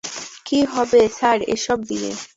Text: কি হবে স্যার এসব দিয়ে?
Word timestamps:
কি 0.47 0.59
হবে 0.73 0.99
স্যার 1.17 1.39
এসব 1.55 1.77
দিয়ে? 1.89 2.09